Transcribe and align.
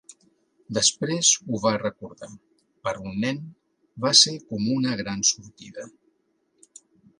Després 0.77 1.29
ho 1.49 1.59
va 1.65 1.73
recordar: 1.81 2.29
"Per 2.87 2.95
un 3.11 3.21
nen, 3.27 3.43
va 4.07 4.15
ser 4.23 4.35
com 4.49 4.67
una 4.79 4.97
gran 5.05 5.25
sortida". 5.33 5.89